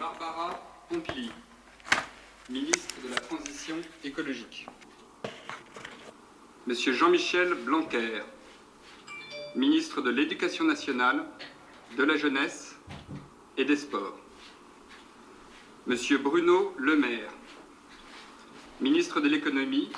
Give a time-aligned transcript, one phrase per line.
[0.00, 0.58] Barbara
[0.88, 1.30] Pompili,
[2.48, 4.66] ministre de la Transition écologique.
[6.66, 8.22] Monsieur Jean-Michel Blanquer,
[9.56, 11.26] ministre de l'Éducation nationale,
[11.98, 12.78] de la jeunesse
[13.58, 14.18] et des sports.
[15.86, 17.30] Monsieur Bruno Le Maire,
[18.80, 19.92] ministre de l'économie,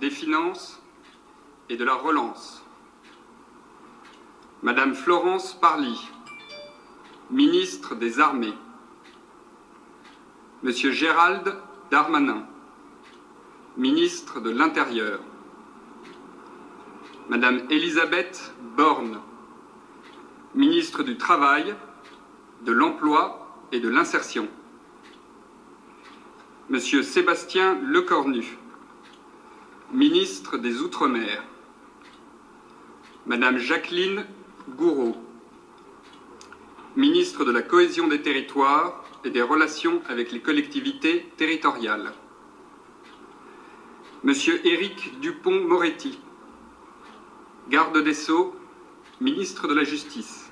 [0.00, 0.82] des finances
[1.68, 2.64] et de la relance.
[4.64, 6.00] Madame Florence Parly,
[7.30, 8.54] ministre des Armées.
[10.64, 11.54] Monsieur Gérald
[11.90, 12.46] Darmanin,
[13.76, 15.20] ministre de l'Intérieur.
[17.28, 19.20] Madame Elisabeth Borne,
[20.54, 21.74] ministre du Travail,
[22.64, 24.48] de l'Emploi et de l'Insertion.
[26.70, 28.56] Monsieur Sébastien Lecornu,
[29.92, 31.44] ministre des Outre-mer.
[33.26, 34.24] Madame Jacqueline
[34.70, 35.18] Gouraud,
[36.96, 42.12] ministre de la Cohésion des territoires et des relations avec les collectivités territoriales.
[44.22, 46.18] Monsieur Éric Dupont-Moretti,
[47.68, 48.54] garde des Sceaux,
[49.20, 50.50] ministre de la Justice.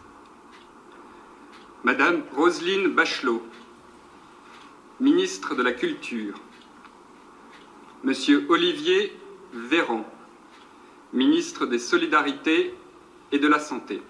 [1.84, 3.42] Madame Roselyne Bachelot,
[5.00, 6.34] ministre de la Culture.
[8.04, 9.16] Monsieur Olivier
[9.52, 10.04] Véran,
[11.12, 12.74] ministre des Solidarités
[13.32, 14.02] et de la Santé.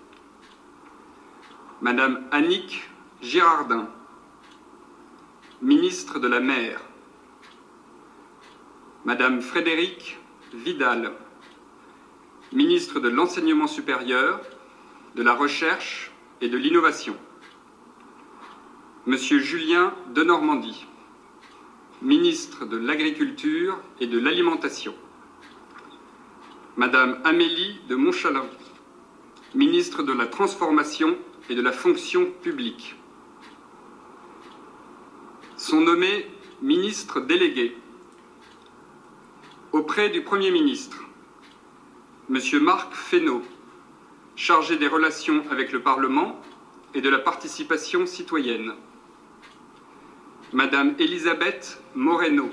[1.81, 2.89] Madame Annick
[3.23, 3.89] Girardin,
[5.63, 6.81] ministre de la Mer.
[9.05, 10.19] Madame Frédérique
[10.53, 11.13] Vidal,
[12.53, 14.41] ministre de l'Enseignement supérieur,
[15.15, 17.17] de la Recherche et de l'Innovation.
[19.07, 20.85] Monsieur Julien de Normandie,
[22.03, 24.97] ministre de l'Agriculture et de l'Alimentation.
[26.77, 28.47] Madame Amélie de Montchalin,
[29.55, 31.17] ministre de la Transformation
[31.49, 32.97] et de la Fonction publique.
[35.63, 36.27] Sont nommés
[36.61, 37.77] ministres délégués
[39.71, 41.05] auprès du Premier ministre,
[42.29, 43.43] Monsieur Marc Fesneau,
[44.35, 46.43] chargé des relations avec le Parlement
[46.95, 48.75] et de la participation citoyenne.
[50.53, 52.51] Madame Elisabeth Moreno,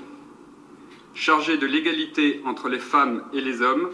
[1.12, 3.90] chargée de l'égalité entre les femmes et les hommes,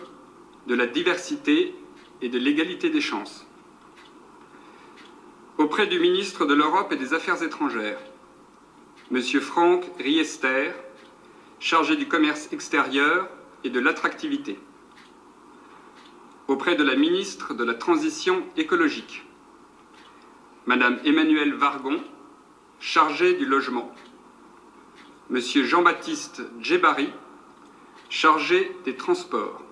[0.67, 1.75] de la diversité
[2.21, 3.47] et de l'égalité des chances.
[5.57, 7.99] Auprès du ministre de l'Europe et des Affaires étrangères,
[9.13, 10.73] Monsieur Franck Riester,
[11.61, 13.29] chargé du commerce extérieur
[13.63, 14.59] et de l'attractivité.
[16.49, 19.25] Auprès de la ministre de la Transition écologique,
[20.67, 22.03] Madame Emmanuelle Vargon,
[22.81, 23.95] chargée du logement.
[25.31, 27.13] Monsieur Jean-Baptiste Djebari,
[28.09, 29.63] chargé des transports.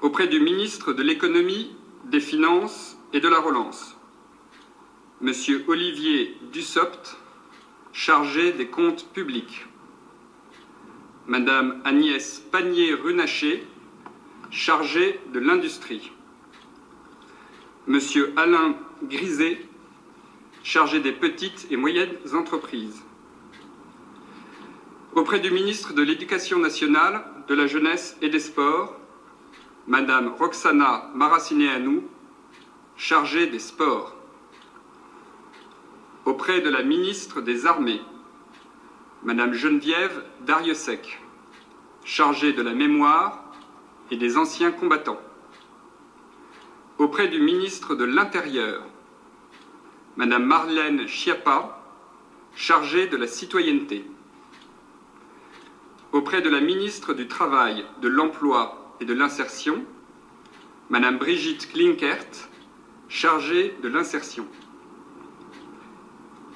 [0.00, 3.96] Auprès du ministre de l'Économie, des Finances et de la Relance,
[5.20, 7.16] Monsieur Olivier Dussopt,
[7.92, 9.66] chargé des comptes publics.
[11.26, 13.64] Madame Agnès Pannier-Runacher,
[14.50, 16.10] chargée de l'industrie.
[17.86, 19.58] Monsieur Alain Griset,
[20.62, 23.02] chargé des petites et moyennes entreprises.
[25.14, 28.98] Auprès du ministre de l'Éducation nationale, de la jeunesse et des sports,
[29.86, 32.02] Madame Roxana Maracineanu,
[32.96, 34.16] chargée des sports.
[36.24, 38.00] Auprès de la ministre des Armées,
[39.24, 41.20] Madame Geneviève Dariussec,
[42.04, 43.42] chargée de la mémoire
[44.12, 45.18] et des anciens combattants.
[46.98, 48.84] Auprès du ministre de l'Intérieur,
[50.16, 51.82] Madame Marlène Schiappa,
[52.54, 54.04] chargée de la citoyenneté.
[56.12, 59.82] Auprès de la ministre du Travail, de l'Emploi et de l'Insertion,
[60.88, 62.48] Madame Brigitte Klinkert,
[63.08, 64.46] chargée de l'insertion.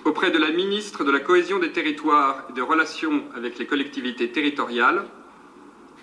[0.07, 4.31] Auprès de la ministre de la Cohésion des territoires et des relations avec les collectivités
[4.31, 5.05] territoriales,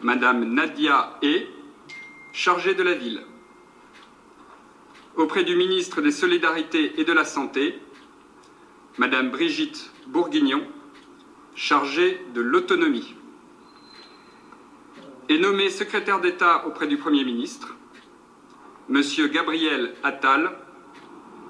[0.01, 1.43] Madame Nadia E,
[2.33, 3.23] chargée de la ville.
[5.15, 7.79] Auprès du ministre des Solidarités et de la Santé,
[8.97, 10.67] Madame Brigitte Bourguignon,
[11.55, 13.15] chargée de l'autonomie.
[15.29, 17.73] Et nommé secrétaire d'État auprès du Premier ministre,
[18.89, 20.51] Monsieur Gabriel Attal,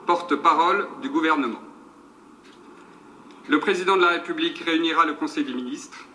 [0.06, 1.73] porte-parole du gouvernement.
[3.50, 6.06] Le président de la République réunira le Conseil des ministres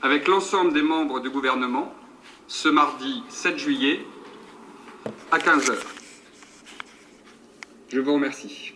[0.00, 1.94] avec l'ensemble des membres du gouvernement
[2.46, 4.06] ce mardi 7 juillet
[5.30, 5.86] à 15 heures.
[7.88, 8.73] Je vous remercie.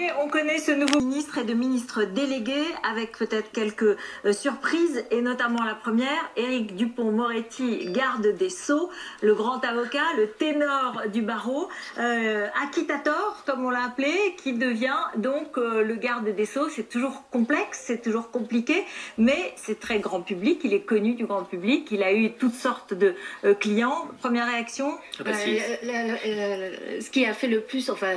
[0.00, 5.04] Et on connaît ce nouveau ministre et de ministre délégué avec peut-être quelques euh, surprises
[5.10, 8.90] et notamment la première, Éric Dupont-Moretti, garde des Sceaux,
[9.22, 11.68] le grand avocat, le ténor du barreau,
[11.98, 16.68] euh, acquittator comme on l'a appelé, qui devient donc euh, le garde des Sceaux.
[16.68, 18.84] C'est toujours complexe, c'est toujours compliqué,
[19.16, 22.54] mais c'est très grand public, il est connu du grand public, il a eu toutes
[22.54, 24.06] sortes de euh, clients.
[24.20, 25.58] Première réaction Ah bah, si.
[25.58, 28.12] ce qui a fait le plus, enfin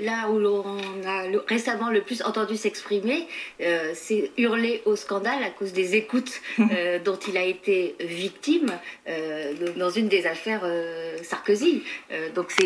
[0.00, 3.26] là où l'on a le- récemment le plus entendu s'exprimer,
[3.60, 8.72] euh, c'est hurler au scandale à cause des écoutes euh, dont il a été victime
[9.08, 11.82] euh, dans une des affaires euh, Sarkozy.
[12.12, 12.64] Euh, donc c'est